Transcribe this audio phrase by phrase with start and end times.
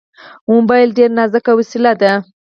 [0.51, 2.11] موبایل ډېر نازک وسیله ده.